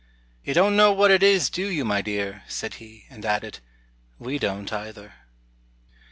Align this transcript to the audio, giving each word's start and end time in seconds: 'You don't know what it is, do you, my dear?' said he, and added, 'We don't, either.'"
'You 0.43 0.55
don't 0.55 0.75
know 0.75 0.91
what 0.91 1.11
it 1.11 1.21
is, 1.21 1.51
do 1.51 1.67
you, 1.67 1.85
my 1.85 2.01
dear?' 2.01 2.41
said 2.47 2.73
he, 2.81 3.05
and 3.11 3.23
added, 3.23 3.59
'We 4.17 4.39
don't, 4.39 4.73
either.'" 4.73 5.13